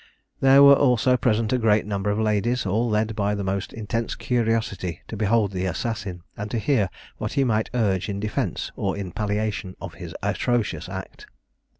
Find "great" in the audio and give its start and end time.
1.59-1.85